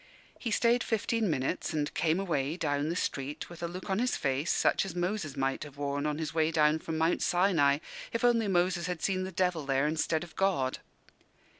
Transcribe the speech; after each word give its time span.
He 0.39 0.49
stayed 0.49 0.83
fifteen 0.83 1.29
minutes 1.29 1.73
and 1.75 1.93
came 1.93 2.19
away, 2.19 2.57
down 2.57 2.89
the 2.89 2.95
street, 2.95 3.51
with 3.51 3.61
a 3.61 3.67
look 3.67 3.87
on 3.87 3.99
his 3.99 4.17
face 4.17 4.49
such 4.51 4.83
as 4.83 4.95
Moses 4.95 5.37
might 5.37 5.63
have 5.63 5.77
worn 5.77 6.07
on 6.07 6.17
his 6.17 6.33
way 6.33 6.49
down 6.49 6.79
from 6.79 6.97
Mount 6.97 7.21
Sinai, 7.21 7.77
if 8.11 8.23
only 8.23 8.47
Moses 8.47 8.87
had 8.87 9.03
seen 9.03 9.25
the 9.25 9.31
devil 9.31 9.63
there, 9.63 9.85
instead 9.85 10.23
of 10.23 10.35
God. 10.35 10.79